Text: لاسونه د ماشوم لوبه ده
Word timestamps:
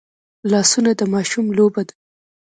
لاسونه 0.51 0.91
د 0.95 1.01
ماشوم 1.13 1.45
لوبه 1.57 1.81
ده 1.87 1.95